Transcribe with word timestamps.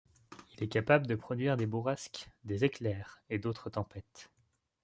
Il 0.57 0.63
est 0.63 0.67
capable 0.67 1.05
de 1.05 1.13
produire 1.13 1.57
des 1.57 1.67
bourrasques, 1.67 2.27
des 2.43 2.63
éclairs 2.65 3.21
et 3.29 3.37
d'autres 3.37 3.69
tempêtes. 3.69 4.31